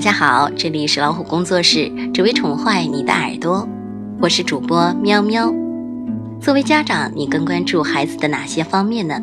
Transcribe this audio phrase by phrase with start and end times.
[0.00, 3.68] 大家好，这里是老虎工作室，只为宠坏你的耳朵。
[4.18, 5.52] 我是主播喵喵。
[6.40, 9.20] 作为家长，你更关注孩子的哪些方面呢？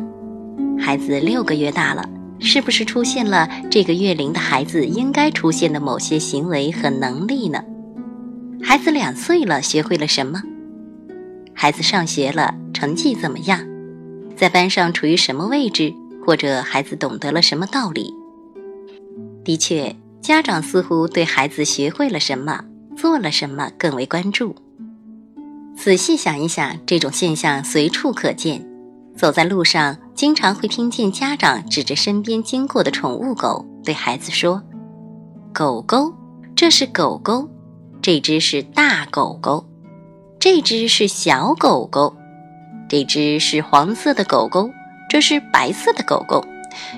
[0.78, 2.08] 孩子六个月大了，
[2.38, 7.60] 是不是出现了这个月龄的孩子应该出现的某些行为和能力呢？
[8.62, 10.40] 孩子两岁了，学会了什么？
[11.54, 13.58] 孩子上学了，成绩怎么样？
[14.36, 15.92] 在班上处于什么位置？
[16.24, 18.14] 或者孩子懂得了什么道理？
[19.42, 22.62] 的确，家长似乎对孩子学会了什么、
[22.96, 24.54] 做了什么更为关注。
[25.76, 28.64] 仔细想一想，这种现象随处可见。
[29.16, 34.62] 走在路上，经常会听见家长指着身边经过的宠物狗，对孩子说
[35.52, 36.12] ：“狗狗，
[36.54, 37.48] 这是狗狗，
[38.00, 39.66] 这只是大狗狗，
[40.38, 42.16] 这只是小狗狗，
[42.88, 44.70] 这只是黄色的狗狗。”
[45.10, 46.44] 这是白色的狗狗，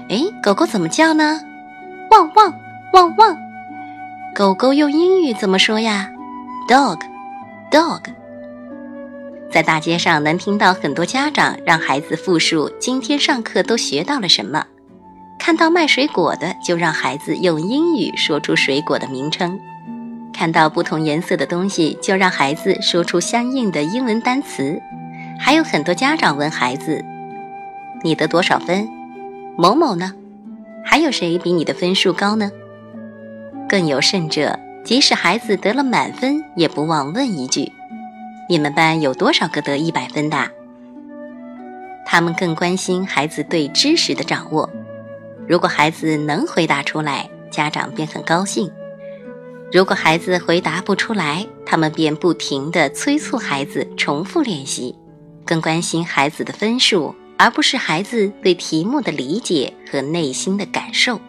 [0.08, 1.40] 哎，狗狗怎么叫呢？
[2.10, 2.52] 汪汪
[2.92, 3.36] 汪汪！
[4.34, 6.10] 狗狗用英语怎么说呀
[6.68, 8.00] ？Dog，dog。
[9.48, 14.64] 在大街上能听到很多家长让孩子复述今天上课都学到了什么，
[15.38, 19.56] 看到卖水果的就让孩子用英语说出水果的名称，
[20.32, 24.80] 看到不同颜色的东西就让孩子说出相应的英文单词，
[25.38, 27.04] 还有很多家长问孩子。
[28.02, 28.88] 你得多少分？
[29.56, 30.12] 某某呢？
[30.84, 32.50] 还有谁比你的分数高呢？
[33.70, 37.70] 更有甚者，即使孩子得了满分，也不忘问一句
[38.50, 40.50] ：“你们班有多少个得一百分的？”
[42.04, 44.68] 他们更关心孩子对知识的掌握。
[45.48, 48.68] 如果孩子能回答出来，家长便很高兴；
[49.72, 54.96] 如果孩子回答不出来，他们便不停地催促孩子重复练习，
[55.46, 57.14] 更关心孩子的分数。
[57.38, 61.20] 而不是孩子对题目的理解和内心的感受。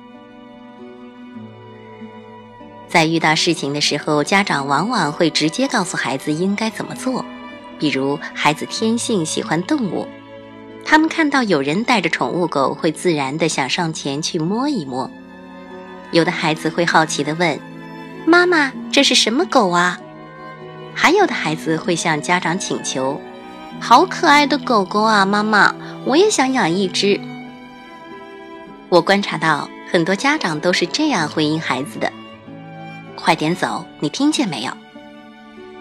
[2.92, 7.24] 在遇到事情的时候，家长往往会直接告诉孩子应该怎么做。
[7.80, 10.06] 比如，孩子天性喜欢动物，
[10.84, 15.10] 他们看到有人带着宠物狗，会自然的想上前去摸一摸。
[16.12, 17.58] 有的孩子会好奇的问
[18.28, 19.98] ：“妈妈，这是什么狗啊？”
[20.94, 23.20] 还有的孩子会向家长请求。
[23.80, 25.74] 好可爱的狗狗啊，妈妈，
[26.04, 27.18] 我也想养一只。
[28.90, 32.12] 我观察到很多家长都是这样回应孩子的
[33.24, 34.72] ：“快点走，你听见没有？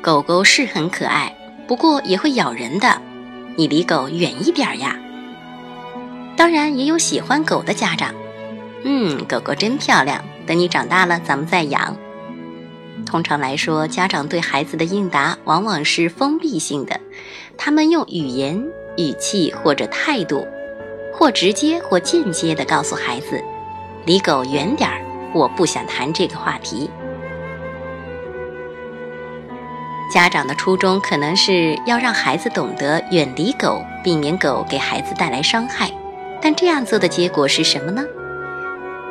[0.02, 1.34] 狗狗是很可爱，
[1.66, 3.00] 不过也会咬人的，
[3.56, 4.96] 你离狗远一点呀。”
[6.36, 8.14] 当然，也有喜欢狗的家长，
[8.84, 11.96] 嗯，狗狗真漂亮，等你长大了，咱们再养。
[13.06, 17.00] 通常来说，家长对孩子的应答往往是封闭性的，
[17.56, 18.62] 他们用语言、
[18.98, 20.46] 语气或者态度，
[21.12, 23.42] 或直接或间接地告诉孩子
[24.04, 25.00] ：“离狗远点儿，
[25.34, 26.90] 我不想谈这个话题。”
[30.10, 35.88] 家长的初衷可能是要让孩子懂得远离狗，避免狗给孩子带来伤害，
[36.42, 38.02] 但这样做的结果是什么呢？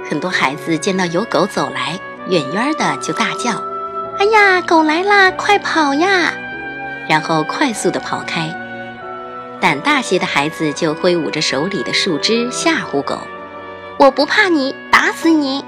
[0.09, 3.63] 很多孩子见到有狗走来，远远的就大叫。
[4.17, 6.33] 哎呀，狗来啦，快跑呀！
[7.07, 8.53] 然后快速的跑开。
[9.61, 13.17] 胆大些的孩子就挥舞着手里的树枝吓唬狗
[13.97, 15.63] ：“我不怕你，打死你！”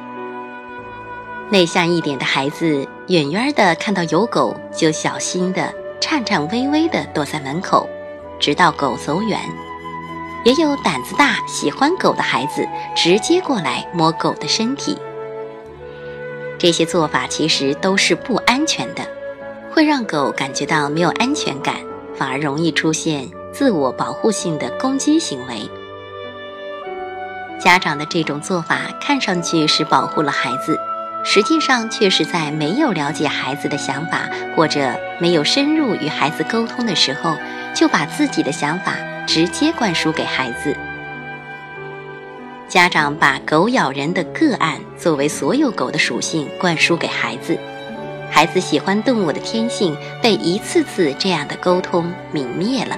[1.52, 7.90] 内向一点的孩子，远远的看到有狗，就小心的、颤颤巍巍的躲在门口，
[8.40, 9.38] 直到狗走远。
[10.46, 14.98] 也有胆子大、喜欢狗的孩子，直接过来摸狗的身体。
[16.58, 19.04] 这些做法其实都是不安全的，
[19.72, 21.76] 会让狗感觉到没有安全感，
[22.16, 25.70] 反而容易出现自我保护性的攻击行为。
[27.60, 30.80] 家长的这种做法看上去是保护了孩子，
[31.24, 37.36] 实际上却是在没有了解孩子的想法或者没有深入与孩子沟通的时候，
[37.76, 38.96] 就把自己的想法
[39.28, 40.76] 直接灌输给孩子。
[42.68, 47.58] 家长把狗咬人的个案作为所有狗的属性灌输给孩子，
[48.32, 52.98] 孩子喜欢动物的天性被一次次这样的沟通泯灭了。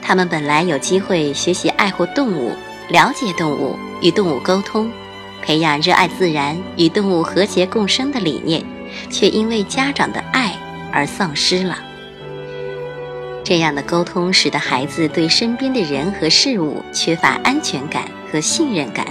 [0.00, 2.56] 他们本来有机会学习爱护动物、
[2.88, 4.90] 了解动物、与动物沟通，
[5.42, 8.64] 培养热爱自然、与动物和谐共生的理念，
[9.10, 10.54] 却因为家长的爱
[10.92, 11.78] 而丧失了。
[13.44, 18.04] 这样的沟通使得孩子对身边的人和事物缺乏安全感。
[18.32, 19.06] 和信任感，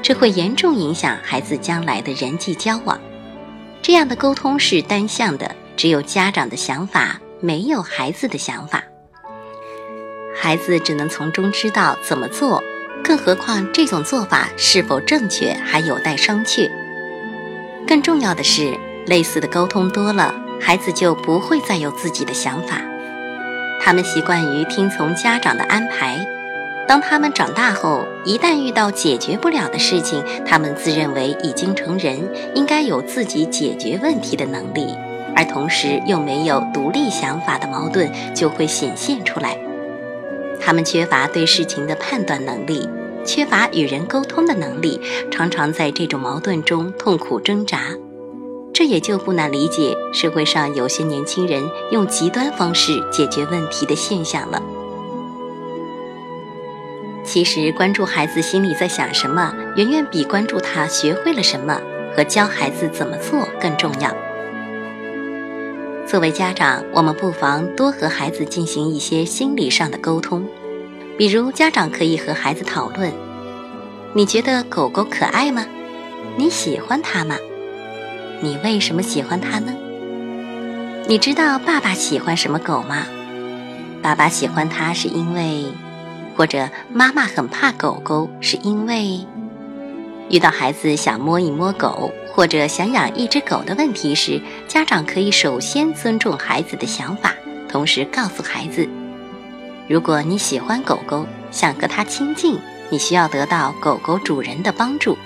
[0.00, 2.98] 这会严重影响孩子将来的人际交往。
[3.82, 8.82] 这样的沟通是单向的，只有家长的想法，没有孩子的想法。
[10.34, 12.64] 孩子只能从中知道怎么做，
[13.02, 16.70] 更何况这种做法是否正确，还有待商榷。
[17.86, 18.72] 更重要的是，
[19.06, 22.80] 类似的沟通多了，孩子就不会再有自己的想法，
[23.80, 26.24] 他们习惯于听从家长的安排。
[26.86, 34.94] 当他们长大后，一旦遇到解决不了的事情，他们自认为已经成人，应该有自己解决问题的能力，
[35.34, 39.56] 而同时又没有独立想法的矛盾就会显现出来。
[40.64, 42.88] 他们缺乏对事情的判断能力，
[43.24, 45.00] 缺乏与人沟通的能力，
[45.30, 47.80] 常常在这种矛盾中痛苦挣扎。
[48.72, 54.62] 这也就不难理解社会上有些年轻人用极端方式解决问题的现象了。
[57.24, 61.80] 其实，关注孩子心里在想什么，远远比关注他学会了什么
[62.16, 64.10] 和教孩子怎么做更重要。
[66.12, 70.46] 作为家长，我们不妨多和孩子进行一些心理上的沟通，
[71.16, 73.10] 比如，家长可以和孩子讨论
[74.12, 75.64] ：“你觉得狗狗可爱吗？
[76.36, 77.38] 你喜欢它吗？
[78.42, 79.72] 你为什么喜欢它呢？
[81.08, 83.06] 你知道爸爸喜欢什么狗吗？
[84.02, 85.64] 爸爸喜欢它是因为……”
[86.36, 89.26] 或者妈妈很怕狗狗，是因为
[90.32, 97.34] 遇到孩子想摸一摸狗，或者想养一只狗的问题时，家长可以首先尊重孩子的想法，
[97.68, 98.88] 同时告诉孩子：
[99.86, 102.58] 如果你喜欢狗狗，想和它亲近，
[102.88, 105.18] 你需要得到狗狗主人的帮助。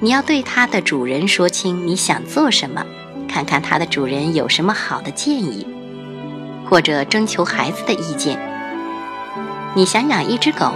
[0.00, 2.84] 你要对它的主人说清你想做什么，
[3.28, 5.64] 看看它的主人有什么好的建议，
[6.68, 8.36] 或者征求孩子的意见。
[9.72, 10.72] 你想养一只狗？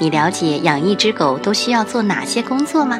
[0.00, 2.98] 你了解养一只狗都需要做哪些工作吗？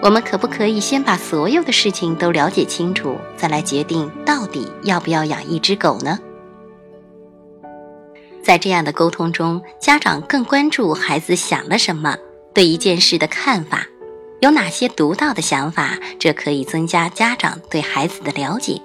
[0.00, 6.18] 我们可不可以先把所有的事情都了解清楚，再来决定到底要不要养一只狗呢？
[8.42, 12.16] 在这样的沟通中，家长更关注孩子想了什么，
[12.54, 13.84] 对一件事的看法，
[14.40, 18.80] 有哪些独到的想法，这可以增加家长对孩子的了解，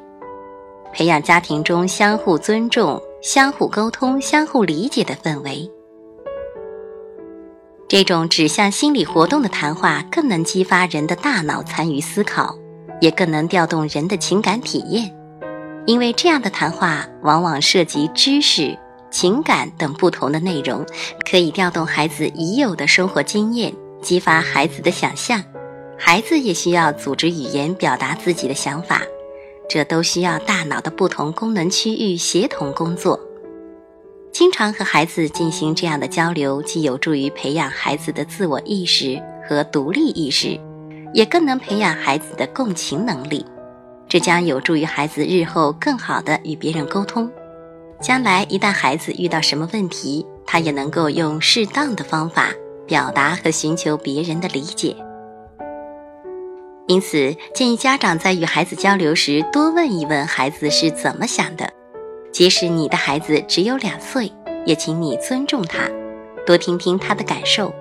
[0.92, 3.00] 培养家庭中相互尊重。
[3.20, 5.70] 相互沟通、相互理解的氛围，
[7.90, 12.54] 这种指向心理活动的谈话更能激发人的大脑参与思考，
[13.00, 15.10] 也更能调动人的情感体验。
[15.86, 18.78] 因为这样的谈话往往涉及知识、
[19.10, 20.86] 情感等不同的内容，
[21.32, 25.42] 可以调动孩子已有的生活经验，激发孩子的想象。
[25.98, 29.02] 孩子也需要组织语言表达自己的想法。
[29.70, 33.18] 这都需要大脑的不同功能区域协同工作。
[34.38, 39.20] 经常和孩子进行这样的交流，既有助于培养孩子的自我意识
[39.50, 40.60] 和独立意识，
[41.12, 43.44] 也更能培养孩子的共情能力。
[44.08, 47.28] 这将有助于孩子日后更好地与别人沟通。
[48.00, 52.52] 将来一旦孩子遇到什么问题，他也能够用适当的方法
[52.86, 54.96] 表达和寻求别人的理解。
[56.86, 61.74] 因此，建议家长在与孩子交流时多问一问孩子是怎么想的。
[62.38, 64.32] 即使你的孩子只有两岁，
[64.64, 65.90] 也请你尊重他，
[66.46, 67.74] 多听听他的感受。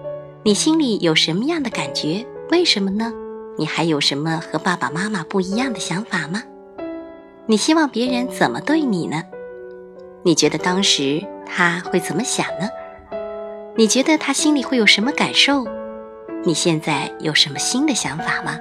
[0.45, 2.25] 你心里有什么样的感觉？
[2.51, 3.13] 为什么呢？
[3.59, 6.43] 你还有什么和爸爸妈妈不一样的想法吗？
[7.45, 9.23] 你希望别人怎么对你呢？
[10.23, 12.67] 你觉得当时他会怎么想呢？
[13.77, 15.67] 你觉得他心里会有什么感受？
[16.47, 18.59] 你现在有什么新的想法吗？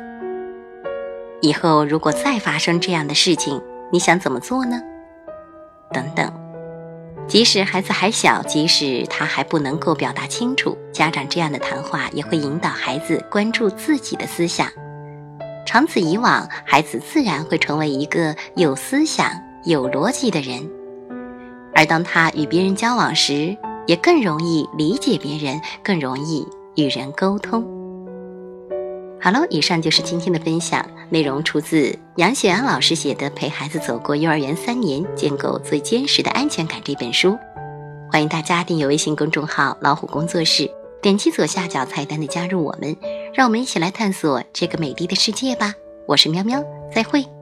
[1.40, 3.62] 以后如果再发生这样的事情，
[3.94, 4.82] 你想怎么做呢？
[5.92, 6.32] 等等，
[7.28, 14.68] 即使孩子还小，即使他还不能够表达清楚，家长这样的谈话也会引导孩子关注自己的思想。
[15.66, 19.32] 长此以往，孩子自然会成为一个有思想、
[19.64, 20.70] 有逻辑的人。
[21.74, 27.64] 而当他与别人交往时，也更容易理解别人，更容易与人沟通。
[29.20, 37.38] 好了，以上就是今天的分享，内容出自杨雪安老师写的《陪孩子走过幼儿园三年，建构最坚实的安全感》这本书。
[38.12, 40.70] 欢迎大家订阅微信公众号“老虎工作室”，
[41.02, 42.96] 点击左下角菜单的加入我们，
[43.34, 45.74] 让我们一起来探索这个美丽的世界吧。
[46.08, 47.35] 我是喵喵，再会。